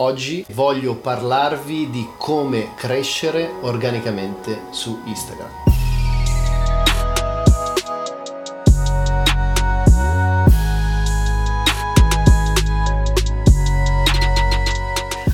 [0.00, 5.50] Oggi voglio parlarvi di come crescere organicamente su Instagram.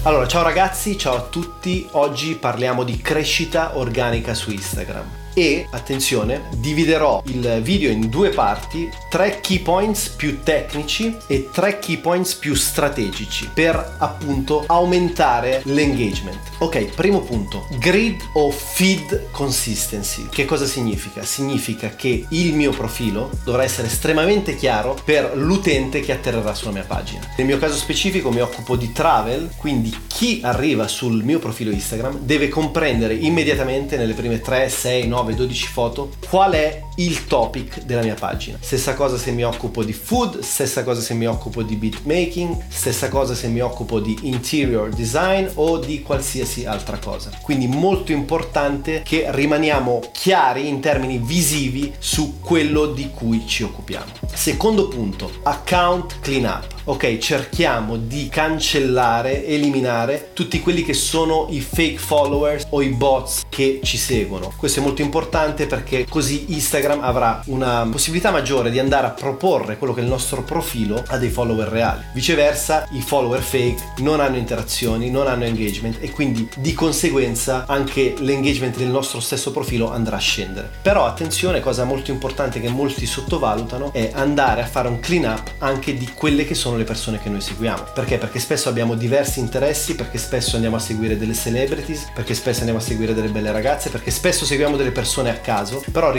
[0.04, 1.87] Allora, ciao ragazzi, ciao a tutti.
[1.93, 8.89] Oggi parliamo di crescita organica su Instagram e attenzione dividerò il video in due parti
[9.11, 16.39] tre key points più tecnici e tre key points più strategici per appunto aumentare l'engagement.
[16.58, 20.29] Ok primo punto grid o feed consistency.
[20.31, 21.22] Che cosa significa?
[21.22, 26.85] Significa che il mio profilo dovrà essere estremamente chiaro per l'utente che atterrerà sulla mia
[26.85, 27.21] pagina.
[27.36, 32.20] Nel mio caso specifico mi occupo di travel quindi chi arriva sul mio profilo instagram
[32.20, 37.83] deve comprendere immediatamente nelle prime 3 6 9 9, 12 foto, qual è il topic
[37.83, 38.58] della mia pagina.
[38.61, 43.08] Stessa cosa se mi occupo di food, stessa cosa se mi occupo di beatmaking, stessa
[43.08, 47.30] cosa se mi occupo di interior design o di qualsiasi altra cosa.
[47.42, 54.12] Quindi molto importante che rimaniamo chiari in termini visivi su quello di cui ci occupiamo.
[54.32, 56.72] Secondo punto, account cleanup.
[56.86, 63.44] Ok, cerchiamo di cancellare, eliminare tutti quelli che sono i fake followers o i bots
[63.48, 64.52] che ci seguono.
[64.54, 69.78] Questo è molto importante perché così Instagram avrà una possibilità maggiore di andare a proporre
[69.78, 72.02] quello che è il nostro profilo a dei follower reali.
[72.12, 78.14] Viceversa, i follower fake non hanno interazioni, non hanno engagement e quindi di conseguenza anche
[78.18, 80.70] l'engagement del nostro stesso profilo andrà a scendere.
[80.82, 85.52] Però attenzione, cosa molto importante che molti sottovalutano è andare a fare un clean up
[85.58, 87.84] anche di quelle che sono le persone che noi seguiamo.
[87.94, 88.19] Perché?
[88.19, 92.80] Perché spesso abbiamo diversi interessi, perché spesso andiamo a seguire delle celebrities, perché spesso andiamo
[92.80, 96.10] a seguire delle belle ragazze, perché spesso seguiamo delle persone a caso, però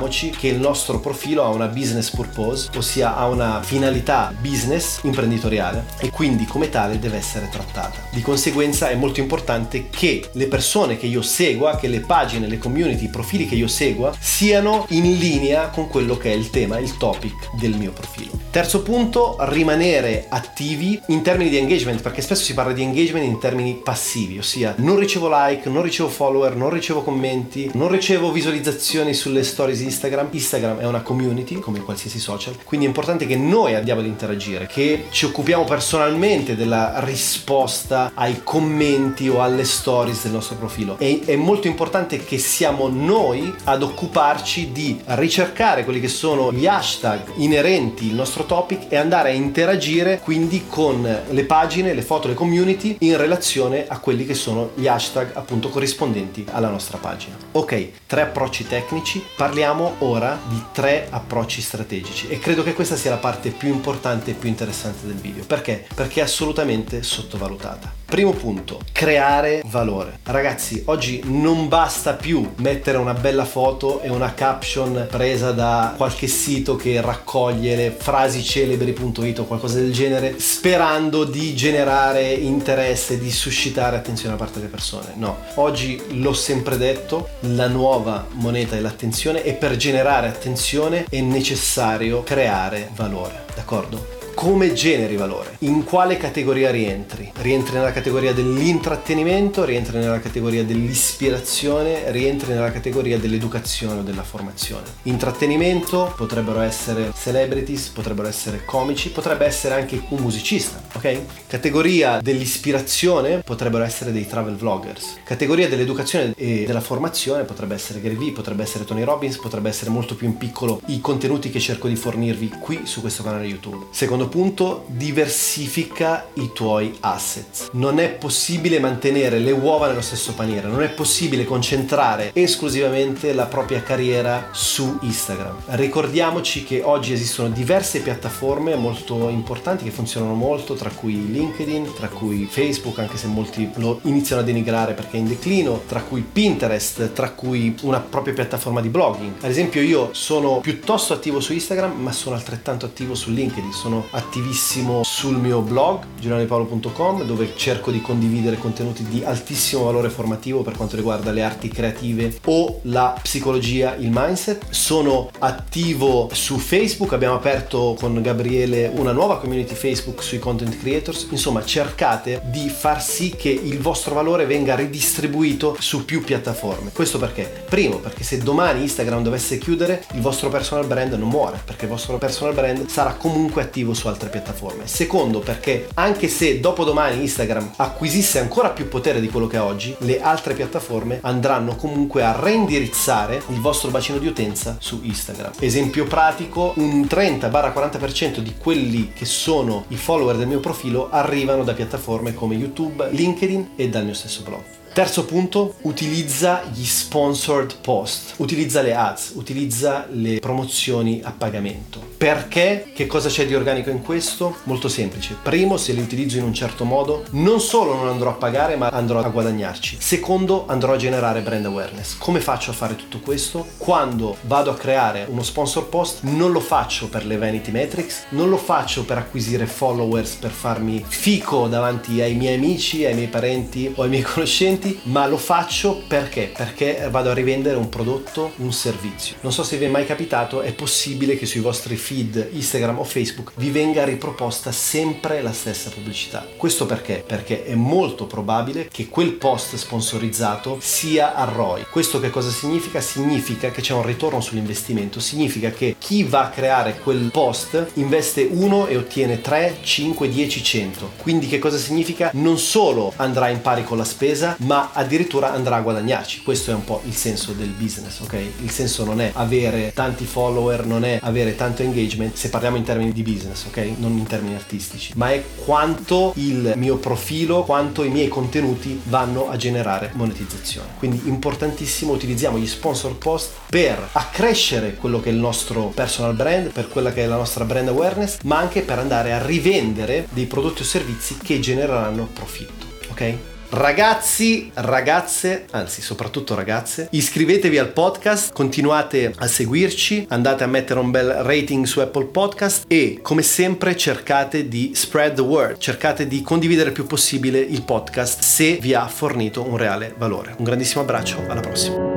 [0.00, 5.84] ricordiamoci che il nostro profilo ha una business purpose, ossia ha una finalità business imprenditoriale
[5.98, 8.08] e quindi come tale deve essere trattata.
[8.10, 12.58] Di conseguenza è molto importante che le persone che io segua, che le pagine, le
[12.58, 16.78] community, i profili che io segua siano in linea con quello che è il tema,
[16.78, 18.30] il topic del mio profilo.
[18.50, 23.38] Terzo punto, rimanere attivi in termini di engagement, perché spesso si parla di engagement in
[23.38, 29.14] termini passivi, ossia non ricevo like, non ricevo follower, non ricevo commenti, non ricevo visualizzazioni
[29.14, 30.28] sulle stories Instagram.
[30.30, 34.66] Instagram è una community, come qualsiasi social, quindi è importante che noi andiamo ad interagire,
[34.66, 40.96] che ci occupiamo personalmente della risposta ai commenti o alle stories del nostro profilo.
[40.98, 46.66] E è molto importante che siamo noi ad occuparci di ricercare quelli che sono gli
[46.66, 52.28] hashtag inerenti al nostro topic e andare a interagire quindi con le pagine, le foto,
[52.28, 57.36] le community in relazione a quelli che sono gli hashtag appunto corrispondenti alla nostra pagina.
[57.52, 63.10] Ok, tre approcci tecnici, parliamo ora di tre approcci strategici e credo che questa sia
[63.10, 65.44] la parte più importante e più interessante del video.
[65.44, 65.86] Perché?
[65.94, 67.99] Perché è assolutamente sottovalutata.
[68.10, 70.18] Primo punto, creare valore.
[70.24, 76.26] Ragazzi, oggi non basta più mettere una bella foto e una caption presa da qualche
[76.26, 83.30] sito che raccoglie le frasi celebri.it o qualcosa del genere, sperando di generare interesse, di
[83.30, 85.12] suscitare attenzione da parte delle persone.
[85.14, 91.20] No, oggi l'ho sempre detto, la nuova moneta è l'attenzione e per generare attenzione è
[91.20, 94.19] necessario creare valore, d'accordo?
[94.40, 97.30] Come generi valore, in quale categoria rientri.
[97.42, 104.84] Rientri nella categoria dell'intrattenimento, rientri nella categoria dell'ispirazione, rientri nella categoria dell'educazione o della formazione.
[105.02, 111.20] Intrattenimento potrebbero essere celebrities, potrebbero essere comici, potrebbe essere anche un musicista, ok?
[111.46, 115.18] Categoria dell'ispirazione potrebbero essere dei travel vloggers.
[115.24, 119.90] Categoria dell'educazione e della formazione potrebbe essere Gary Vee, potrebbe essere Tony Robbins, potrebbe essere
[119.90, 123.86] molto più in piccolo i contenuti che cerco di fornirvi qui su questo canale YouTube.
[123.90, 127.68] Secondo punto, diversifica i tuoi assets.
[127.72, 133.46] Non è possibile mantenere le uova nello stesso paniere, non è possibile concentrare esclusivamente la
[133.46, 135.56] propria carriera su Instagram.
[135.66, 142.08] Ricordiamoci che oggi esistono diverse piattaforme molto importanti che funzionano molto, tra cui LinkedIn, tra
[142.08, 146.22] cui Facebook, anche se molti lo iniziano a denigrare perché è in declino, tra cui
[146.22, 149.34] Pinterest, tra cui una propria piattaforma di blogging.
[149.40, 154.06] Ad esempio io sono piuttosto attivo su Instagram, ma sono altrettanto attivo su LinkedIn, sono
[154.10, 160.76] attivissimo sul mio blog giulianepaolo.com dove cerco di condividere contenuti di altissimo valore formativo per
[160.76, 164.70] quanto riguarda le arti creative o la psicologia, il mindset.
[164.70, 171.28] Sono attivo su Facebook, abbiamo aperto con Gabriele una nuova community Facebook sui content creators.
[171.30, 176.90] Insomma, cercate di far sì che il vostro valore venga ridistribuito su più piattaforme.
[176.92, 177.64] Questo perché?
[177.68, 181.90] Primo, perché se domani Instagram dovesse chiudere, il vostro personal brand non muore, perché il
[181.90, 184.86] vostro personal brand sarà comunque attivo su altre piattaforme.
[184.86, 189.94] Secondo perché anche se dopodomani Instagram acquisisse ancora più potere di quello che ha oggi,
[190.00, 195.52] le altre piattaforme andranno comunque a reindirizzare il vostro bacino di utenza su Instagram.
[195.58, 201.72] Esempio pratico, un 30-40% di quelli che sono i follower del mio profilo arrivano da
[201.72, 204.79] piattaforme come YouTube, LinkedIn e dal mio stesso blog.
[205.00, 212.08] Terzo punto, utilizza gli sponsored post, utilizza le ads, utilizza le promozioni a pagamento.
[212.18, 212.90] Perché?
[212.94, 214.58] Che cosa c'è di organico in questo?
[214.64, 215.38] Molto semplice.
[215.42, 218.88] Primo, se li utilizzo in un certo modo, non solo non andrò a pagare, ma
[218.88, 219.96] andrò a guadagnarci.
[219.98, 222.18] Secondo, andrò a generare brand awareness.
[222.18, 223.68] Come faccio a fare tutto questo?
[223.78, 228.50] Quando vado a creare uno sponsor post, non lo faccio per le vanity metrics, non
[228.50, 233.90] lo faccio per acquisire followers, per farmi fico davanti ai miei amici, ai miei parenti
[233.94, 236.50] o ai miei conoscenti clienti, ma lo faccio perché?
[236.54, 239.36] Perché vado a rivendere un prodotto, un servizio.
[239.40, 243.04] Non so se vi è mai capitato, è possibile che sui vostri feed Instagram o
[243.04, 246.46] Facebook vi venga riproposta sempre la stessa pubblicità.
[246.56, 247.22] Questo perché?
[247.26, 251.86] Perché è molto probabile che quel post sponsorizzato sia a ROI.
[251.90, 253.00] Questo che cosa significa?
[253.00, 258.48] Significa che c'è un ritorno sull'investimento, significa che chi va a creare quel post investe
[258.50, 261.12] 1 e ottiene 3, 5, 10, 100.
[261.18, 262.30] Quindi che cosa significa?
[262.34, 266.42] Non solo andrà in pari con la spesa, ma addirittura andrà a guadagnarci.
[266.44, 268.38] Questo è un po' il senso del business, ok?
[268.62, 272.84] Il senso non è avere tanti follower, non è avere tanto engagement, se parliamo in
[272.84, 273.94] termini di business, ok?
[273.96, 279.50] Non in termini artistici, ma è quanto il mio profilo, quanto i miei contenuti vanno
[279.50, 280.90] a generare monetizzazione.
[280.98, 286.70] Quindi importantissimo, utilizziamo gli sponsor post per accrescere quello che è il nostro personal brand,
[286.70, 290.46] per quella che è la nostra brand awareness, ma anche per andare a rivendere dei
[290.46, 293.34] prodotti o servizi che genereranno profitto, ok?
[293.72, 301.12] Ragazzi, ragazze, anzi soprattutto ragazze, iscrivetevi al podcast, continuate a seguirci, andate a mettere un
[301.12, 306.42] bel rating su Apple Podcast e come sempre cercate di spread the word, cercate di
[306.42, 310.56] condividere il più possibile il podcast se vi ha fornito un reale valore.
[310.58, 312.09] Un grandissimo abbraccio, alla prossima.